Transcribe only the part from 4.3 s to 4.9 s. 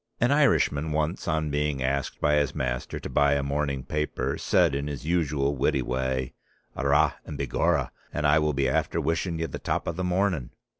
said in